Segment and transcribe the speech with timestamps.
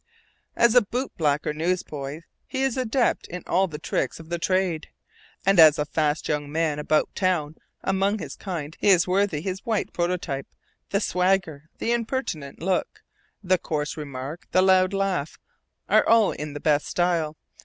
[0.55, 4.39] As a bootblack or newsboy, he is an adept in all the tricks of the
[4.39, 4.87] trade;
[5.45, 9.63] and as a fast young man about town among his kind, he is worthy his
[9.63, 10.47] white prototype:
[10.89, 13.03] the swagger, the impertinent look,
[13.43, 15.37] the coarse remark, the loud laugh,
[15.87, 17.37] are all in the best style.